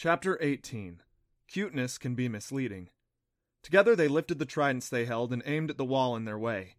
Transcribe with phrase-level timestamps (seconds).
[0.00, 1.02] Chapter 18
[1.48, 2.90] Cuteness Can Be Misleading.
[3.64, 6.76] Together they lifted the tridents they held and aimed at the wall in their way.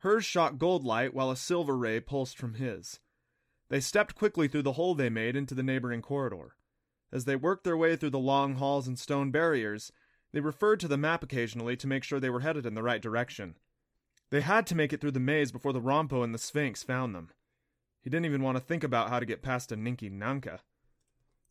[0.00, 3.00] Hers shot gold light while a silver ray pulsed from his.
[3.70, 6.56] They stepped quickly through the hole they made into the neighboring corridor.
[7.10, 9.90] As they worked their way through the long halls and stone barriers,
[10.32, 13.00] they referred to the map occasionally to make sure they were headed in the right
[13.00, 13.54] direction.
[14.28, 17.14] They had to make it through the maze before the Rompo and the Sphinx found
[17.14, 17.30] them.
[18.02, 20.60] He didn't even want to think about how to get past a Ninki Nanka.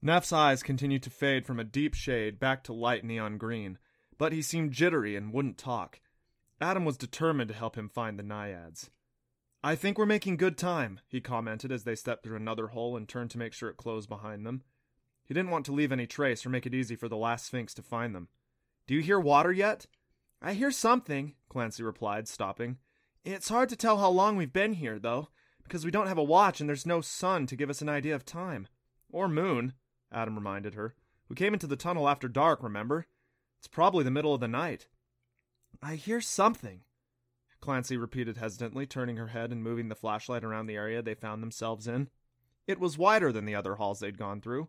[0.02, 3.80] Nef's eyes continued to fade from a deep shade back to light neon green,
[4.18, 6.00] but he seemed jittery and wouldn't talk.
[6.62, 8.92] Adam was determined to help him find the naiads.
[9.64, 13.10] I think we're making good time, he commented as they stepped through another hole and
[13.10, 14.62] turned to make sure it closed behind them.
[15.26, 17.74] He didn't want to leave any trace or make it easy for the last Sphinx
[17.74, 18.30] to find them.
[18.86, 19.88] Do you hear water yet?
[20.42, 22.78] I hear something, Clancy replied, stopping.
[23.26, 25.30] It's hard to tell how long we've been here, though,
[25.64, 28.16] because we don't have a watch and there's no sun to give us an idea
[28.16, 28.68] of time.
[29.10, 29.74] Or moon,
[30.12, 30.96] Adam reminded her.
[31.30, 33.08] We came into the tunnel after dark, remember?
[33.60, 34.88] It's probably the middle of the night.
[35.82, 36.82] I hear something,
[37.60, 41.42] Clancy repeated hesitantly, turning her head and moving the flashlight around the area they found
[41.42, 42.10] themselves in.
[42.68, 44.68] It was wider than the other halls they'd gone through,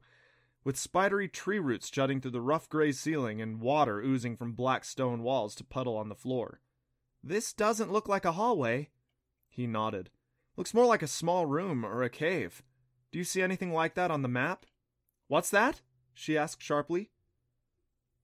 [0.64, 4.84] with spidery tree roots jutting through the rough gray ceiling and water oozing from black
[4.84, 6.60] stone walls to puddle on the floor.
[7.22, 8.90] This doesn't look like a hallway.
[9.48, 10.10] He nodded.
[10.56, 12.62] Looks more like a small room or a cave.
[13.12, 14.66] Do you see anything like that on the map?
[15.28, 15.82] What's that?
[16.14, 17.10] she asked sharply.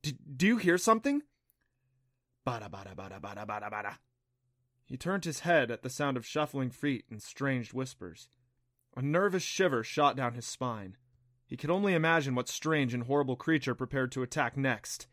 [0.03, 1.23] do you hear something?
[2.47, 3.97] Bada bada bada bada bada bada.
[4.85, 8.29] He turned his head at the sound of shuffling feet and strange whispers.
[8.97, 10.97] A nervous shiver shot down his spine.
[11.47, 15.07] He could only imagine what strange and horrible creature prepared to attack next.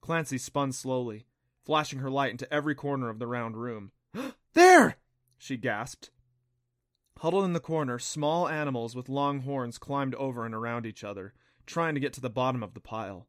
[0.00, 1.26] Clancy spun slowly,
[1.64, 3.92] flashing her light into every corner of the round room.
[4.54, 4.96] there!
[5.36, 6.10] she gasped.
[7.18, 11.34] Huddled in the corner, small animals with long horns climbed over and around each other,
[11.66, 13.26] trying to get to the bottom of the pile.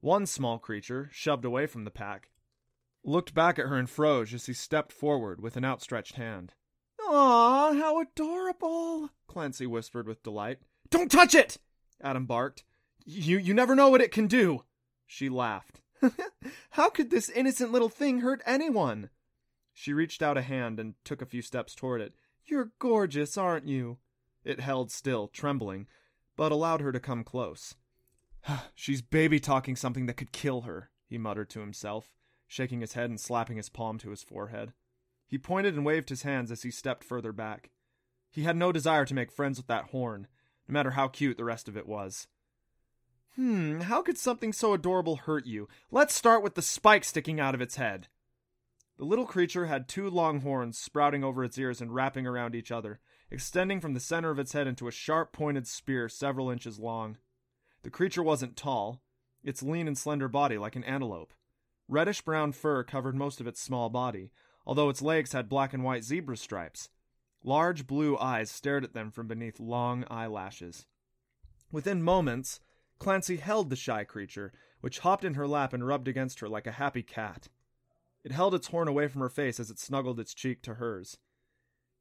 [0.00, 2.28] One small creature, shoved away from the pack,
[3.02, 6.52] looked back at her and froze as he stepped forward with an outstretched hand.
[7.00, 9.10] Aw, how adorable!
[9.26, 10.58] Clancy whispered with delight.
[10.90, 11.56] Don't touch it!
[12.02, 12.64] Adam barked.
[13.06, 14.64] You you never know what it can do.
[15.06, 15.80] She laughed.
[16.70, 19.08] how could this innocent little thing hurt anyone?
[19.72, 22.14] She reached out a hand and took a few steps toward it.
[22.46, 23.98] You're gorgeous, aren't you?
[24.44, 25.88] It held still, trembling,
[26.36, 27.74] but allowed her to come close.
[28.74, 32.12] She's baby talking something that could kill her, he muttered to himself,
[32.46, 34.72] shaking his head and slapping his palm to his forehead.
[35.26, 37.70] He pointed and waved his hands as he stepped further back.
[38.30, 40.28] He had no desire to make friends with that horn,
[40.68, 42.28] no matter how cute the rest of it was.
[43.34, 45.68] Hmm, how could something so adorable hurt you?
[45.90, 48.08] Let's start with the spike sticking out of its head.
[48.98, 52.70] The little creature had two long horns sprouting over its ears and wrapping around each
[52.70, 56.78] other, extending from the center of its head into a sharp pointed spear several inches
[56.78, 57.18] long.
[57.82, 59.02] The creature wasn't tall,
[59.44, 61.34] its lean and slender body like an antelope.
[61.88, 64.32] Reddish brown fur covered most of its small body,
[64.66, 66.88] although its legs had black and white zebra stripes.
[67.44, 70.86] Large blue eyes stared at them from beneath long eyelashes.
[71.70, 72.60] Within moments,
[72.98, 76.66] Clancy held the shy creature, which hopped in her lap and rubbed against her like
[76.66, 77.48] a happy cat.
[78.26, 81.16] It held its horn away from her face as it snuggled its cheek to hers.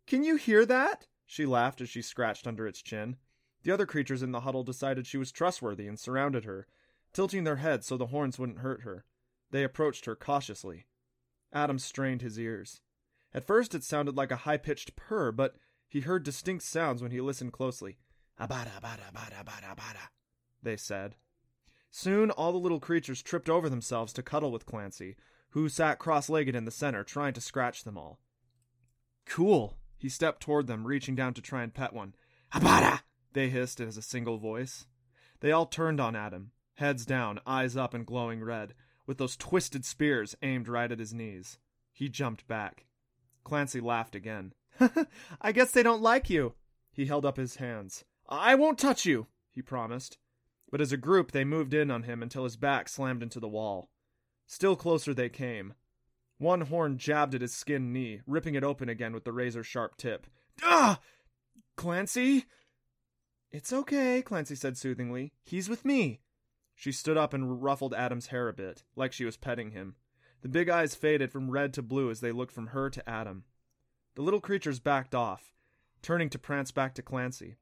[0.07, 1.05] Can you hear that?
[1.23, 3.17] She laughed as she scratched under its chin.
[3.61, 6.65] The other creatures in the huddle decided she was trustworthy and surrounded her,
[7.13, 9.05] tilting their heads so the horns wouldn't hurt her.
[9.51, 10.87] They approached her cautiously.
[11.53, 12.81] Adam strained his ears.
[13.31, 17.11] At first it sounded like a high pitched purr, but he heard distinct sounds when
[17.11, 17.99] he listened closely.
[18.39, 20.09] Abada, bada, bada, bada, bada,
[20.63, 21.17] they said.
[21.91, 25.17] Soon all the little creatures tripped over themselves to cuddle with Clancy,
[25.55, 28.19] who sat cross legged in the center, trying to scratch them all.
[29.25, 29.77] Cool.
[29.97, 32.13] He stepped toward them, reaching down to try and pet one.
[32.53, 32.99] Abada!
[33.31, 34.85] They hissed as a single voice.
[35.39, 38.73] They all turned on Adam, heads down, eyes up and glowing red,
[39.07, 41.57] with those twisted spears aimed right at his knees.
[41.93, 42.85] He jumped back.
[43.45, 44.51] Clancy laughed again.
[45.41, 46.55] I guess they don't like you.
[46.91, 48.03] He held up his hands.
[48.27, 50.17] I won't touch you, he promised.
[50.69, 53.47] But as a group, they moved in on him until his back slammed into the
[53.47, 53.89] wall.
[54.47, 55.73] Still closer they came.
[56.37, 59.97] One horn jabbed at his skinned knee, ripping it open again with the razor sharp
[59.97, 60.27] tip.
[60.61, 60.99] Ah!
[61.75, 62.45] Clancy?
[63.51, 65.33] It's okay, Clancy said soothingly.
[65.43, 66.19] He's with me.
[66.75, 69.95] She stood up and ruffled Adam's hair a bit, like she was petting him.
[70.41, 73.45] The big eyes faded from red to blue as they looked from her to Adam.
[74.15, 75.53] The little creatures backed off,
[76.01, 77.55] turning to prance back to Clancy.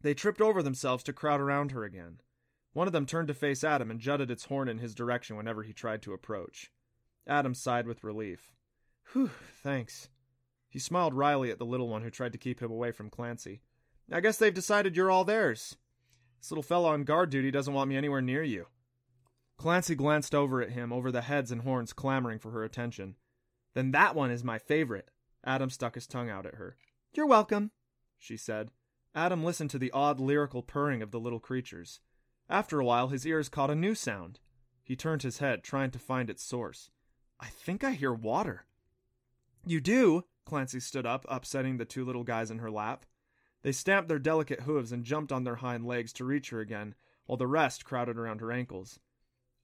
[0.00, 2.20] They tripped over themselves to crowd around her again.
[2.74, 5.62] One of them turned to face Adam and jutted its horn in his direction whenever
[5.62, 6.70] he tried to approach.
[7.26, 8.52] Adam sighed with relief.
[9.12, 9.30] Whew,
[9.62, 10.10] thanks.
[10.68, 13.62] He smiled wryly at the little one who tried to keep him away from Clancy.
[14.12, 15.76] I guess they've decided you're all theirs.
[16.40, 18.66] This little fellow on guard duty doesn't want me anywhere near you.
[19.56, 23.14] Clancy glanced over at him, over the heads and horns clamoring for her attention.
[23.74, 25.10] Then that one is my favorite.
[25.44, 26.76] Adam stuck his tongue out at her.
[27.12, 27.70] You're welcome,
[28.18, 28.70] she said.
[29.14, 32.00] Adam listened to the odd lyrical purring of the little creatures.
[32.48, 34.38] After a while, his ears caught a new sound.
[34.82, 36.90] He turned his head, trying to find its source.
[37.40, 38.66] I think I hear water.
[39.66, 40.24] You do?
[40.44, 43.06] Clancy stood up, upsetting the two little guys in her lap.
[43.62, 46.94] They stamped their delicate hooves and jumped on their hind legs to reach her again,
[47.24, 49.00] while the rest crowded around her ankles.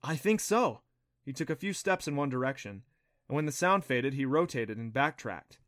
[0.02, 0.80] I think so.
[1.22, 2.82] He took a few steps in one direction,
[3.28, 5.58] and when the sound faded, he rotated and backtracked.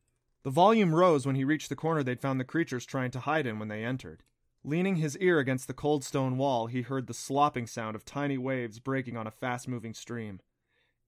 [0.44, 3.46] The volume rose when he reached the corner they'd found the creatures trying to hide
[3.46, 4.22] in when they entered.
[4.64, 8.38] Leaning his ear against the cold stone wall, he heard the slopping sound of tiny
[8.38, 10.40] waves breaking on a fast moving stream.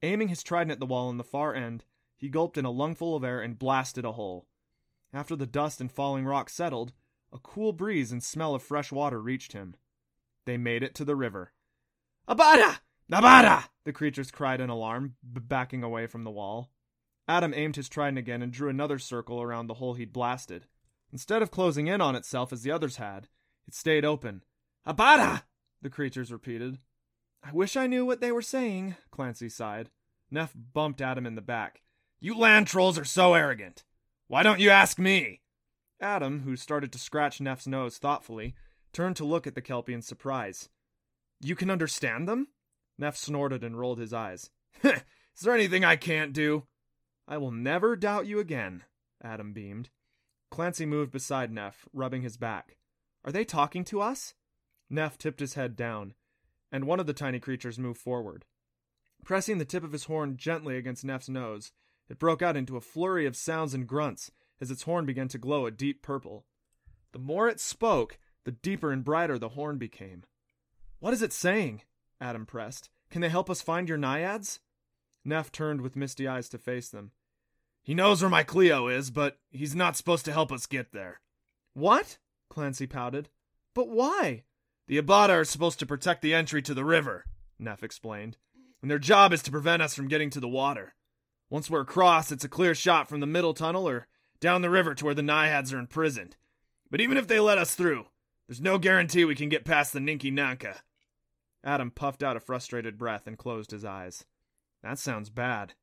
[0.02, 1.84] Aiming his trident at the wall in the far end,
[2.16, 4.48] he gulped in a lungful of air and blasted a hole.
[5.12, 6.92] After the dust and falling rock settled,
[7.32, 9.76] a cool breeze and smell of fresh water reached him.
[10.46, 11.52] They made it to the river.
[12.28, 12.78] Abada!
[13.10, 13.68] Abada!
[13.84, 16.70] The creatures cried in alarm, b- backing away from the wall.
[17.28, 20.66] Adam aimed his trident again and drew another circle around the hole he'd blasted.
[21.12, 23.28] Instead of closing in on itself as the others had,
[23.66, 24.42] it stayed open.
[24.86, 25.42] Abada!
[25.82, 26.78] The creatures repeated.
[27.42, 29.90] I wish I knew what they were saying, Clancy sighed.
[30.30, 31.82] Nef bumped Adam in the back.
[32.20, 33.84] You land trolls are so arrogant.
[34.28, 35.42] Why don't you ask me?
[36.00, 38.54] Adam, who started to scratch Nef's nose thoughtfully,
[38.92, 40.68] turned to look at the Kelpie in surprise.
[41.40, 42.48] You can understand them?
[42.98, 44.50] Nef snorted and rolled his eyes.
[44.82, 45.02] Is
[45.42, 46.64] there anything I can't do?
[47.26, 48.84] I will never doubt you again,
[49.22, 49.90] Adam beamed.
[50.50, 52.76] Clancy moved beside Nef, rubbing his back.
[53.24, 54.34] Are they talking to us?
[54.90, 56.14] Nef tipped his head down,
[56.70, 58.44] and one of the tiny creatures moved forward.
[59.24, 61.72] Pressing the tip of his horn gently against Nef's nose,
[62.08, 64.30] it broke out into a flurry of sounds and grunts
[64.60, 66.44] as its horn began to glow a deep purple.
[67.12, 70.24] The more it spoke, the deeper and brighter the horn became.
[70.98, 71.82] What is it saying?
[72.20, 72.90] Adam pressed.
[73.10, 74.60] Can they help us find your naiads?
[75.24, 77.12] Nef turned with misty eyes to face them.
[77.82, 81.20] He knows where my Cleo is, but he's not supposed to help us get there.
[81.72, 82.18] What?
[82.48, 83.28] Clancy pouted.
[83.74, 84.44] But why?
[84.86, 87.24] The Abada are supposed to protect the entry to the river,
[87.58, 88.36] Nef explained,
[88.82, 90.94] and their job is to prevent us from getting to the water.
[91.50, 94.06] Once we're across, it's a clear shot from the middle tunnel or
[94.40, 96.36] down the river to where the Naiads are imprisoned.
[96.90, 98.06] But even if they let us through,
[98.46, 100.82] there's no guarantee we can get past the Ninki Nanka.
[101.64, 104.26] Adam puffed out a frustrated breath and closed his eyes.
[104.82, 105.74] That sounds bad.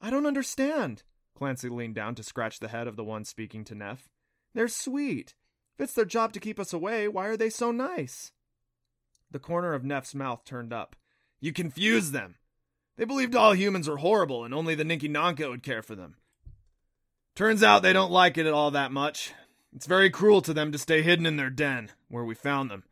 [0.00, 1.02] I don't understand.
[1.34, 4.08] Clancy leaned down to scratch the head of the one speaking to Nef.
[4.54, 5.34] They're sweet.
[5.74, 8.32] If it's their job to keep us away, why are they so nice?
[9.30, 10.94] The corner of Nef's mouth turned up.
[11.40, 12.36] You confuse them.
[12.96, 16.16] They believed all humans were horrible and only the Ninki Nanka would care for them.
[17.34, 19.32] Turns out they don't like it at all that much.
[19.74, 22.84] It's very cruel to them to stay hidden in their den, where we found them.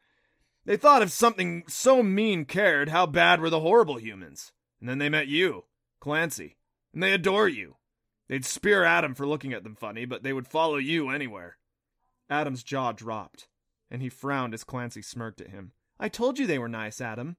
[0.64, 4.50] They thought if something so mean cared, how bad were the horrible humans?
[4.80, 5.64] And then they met you,
[6.00, 6.56] Clancy,
[6.92, 7.76] and they adore you.
[8.28, 11.56] They'd spear Adam for looking at them funny, but they would follow you anywhere.
[12.32, 13.46] Adam's jaw dropped,
[13.90, 15.72] and he frowned as Clancy smirked at him.
[16.00, 17.36] I told you they were nice, Adam.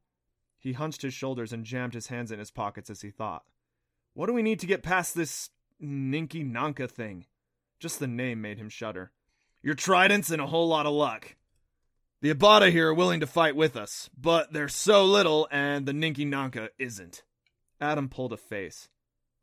[0.59, 3.43] He hunched his shoulders and jammed his hands in his pockets as he thought.
[4.13, 5.49] What do we need to get past this
[5.81, 7.25] Ninki Nanka thing?
[7.79, 9.11] Just the name made him shudder.
[9.63, 11.37] Your tridents and a whole lot of luck.
[12.21, 15.91] The Abada here are willing to fight with us, but they're so little and the
[15.91, 17.23] Ninki Nanka isn't.
[17.81, 18.89] Adam pulled a face.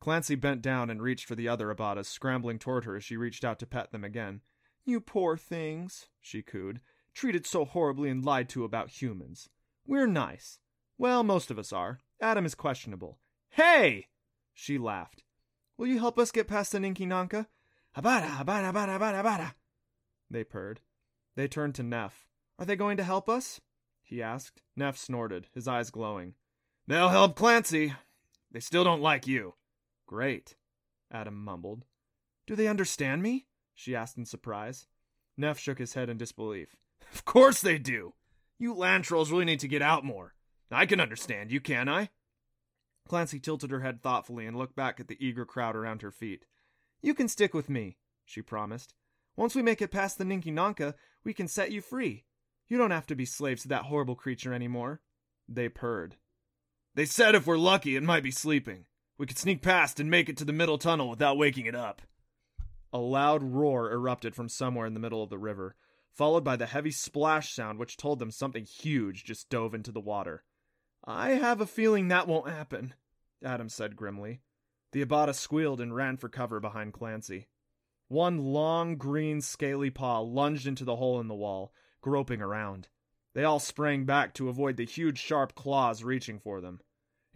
[0.01, 3.45] Clancy bent down and reached for the other Abadas, scrambling toward her as she reached
[3.45, 4.43] out to pet them again.
[4.85, 6.81] You poor things, she cooed.
[7.15, 9.49] Treated so horribly and lied to about humans.
[9.87, 10.59] We're nice.
[10.97, 11.99] Well, most of us are.
[12.21, 13.19] Adam is questionable.
[13.51, 14.09] Hey!
[14.53, 15.25] She laughed.
[15.77, 17.49] Will you help us get past the Ninki Nanka?
[17.97, 19.55] Abada, abada, abada, abada, abada.
[20.31, 20.81] They purred.
[21.37, 22.27] They turned to Nef.
[22.59, 23.61] Are they going to help us?
[24.03, 24.63] He asked.
[24.77, 26.35] Nef snorted, his eyes glowing.
[26.87, 27.95] They'll help Clancy.
[28.53, 29.55] They still don't like you.
[30.07, 30.57] Great,
[31.11, 31.85] Adam mumbled.
[32.47, 33.47] Do they understand me?
[33.81, 34.87] She asked in surprise.
[35.39, 36.77] Nef shook his head in disbelief.
[37.15, 38.13] Of course they do.
[38.59, 40.35] You land trolls really need to get out more.
[40.71, 42.11] I can understand you, can I?
[43.09, 46.45] Clancy tilted her head thoughtfully and looked back at the eager crowd around her feet.
[47.01, 48.93] You can stick with me, she promised.
[49.35, 50.95] Once we make it past the Ninki Nanka,
[51.25, 52.25] we can set you free.
[52.69, 55.01] You don't have to be slaves to that horrible creature anymore.
[55.49, 56.17] They purred.
[56.95, 58.85] They said if we're lucky, it might be sleeping.
[59.17, 62.03] We could sneak past and make it to the middle tunnel without waking it up.
[62.93, 65.77] A loud roar erupted from somewhere in the middle of the river,
[66.11, 70.01] followed by the heavy splash sound which told them something huge just dove into the
[70.01, 70.43] water.
[71.05, 72.95] I have a feeling that won't happen,
[73.45, 74.43] Adam said grimly.
[74.91, 77.47] The Abada squealed and ran for cover behind Clancy.
[78.09, 82.89] One long, green, scaly paw lunged into the hole in the wall, groping around.
[83.35, 86.81] They all sprang back to avoid the huge sharp claws reaching for them.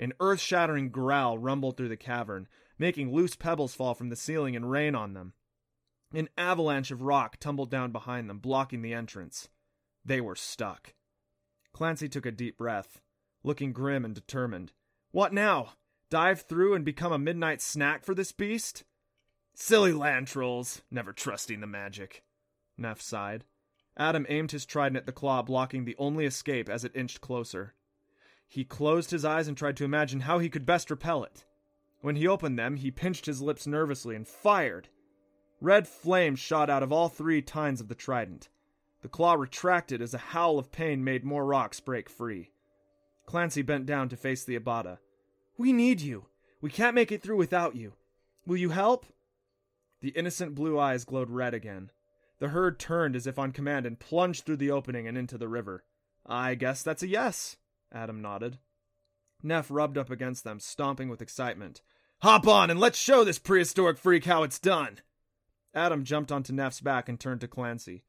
[0.00, 4.56] An earth shattering growl rumbled through the cavern, making loose pebbles fall from the ceiling
[4.56, 5.32] and rain on them.
[6.14, 9.48] An avalanche of rock tumbled down behind them, blocking the entrance.
[10.04, 10.94] They were stuck.
[11.72, 13.00] Clancy took a deep breath,
[13.42, 14.72] looking grim and determined.
[15.10, 15.72] What now?
[16.10, 18.84] Dive through and become a midnight snack for this beast?
[19.54, 22.22] Silly land trolls, never trusting the magic.
[22.78, 23.44] Nef sighed.
[23.96, 27.74] Adam aimed his trident at the claw, blocking the only escape as it inched closer.
[28.46, 31.44] He closed his eyes and tried to imagine how he could best repel it.
[32.02, 34.88] When he opened them, he pinched his lips nervously and fired.
[35.60, 38.48] Red flame shot out of all three tines of the trident.
[39.02, 42.50] The claw retracted as a howl of pain made more rocks break free.
[43.26, 44.98] Clancy bent down to face the Abada.
[45.56, 46.26] We need you.
[46.60, 47.94] We can't make it through without you.
[48.46, 49.06] Will you help?
[50.00, 51.90] The innocent blue eyes glowed red again.
[52.38, 55.48] The herd turned as if on command and plunged through the opening and into the
[55.48, 55.84] river.
[56.26, 57.56] I guess that's a yes,
[57.92, 58.58] Adam nodded.
[59.42, 61.82] Nef rubbed up against them, stomping with excitement.
[62.22, 64.98] Hop on and let's show this prehistoric freak how it's done!
[65.74, 68.04] Adam jumped onto Nef's back and turned to Clancy.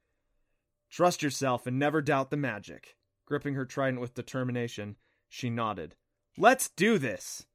[0.89, 2.95] Trust yourself and never doubt the magic.
[3.25, 5.95] Gripping her trident with determination, she nodded.
[6.37, 7.47] Let's do this!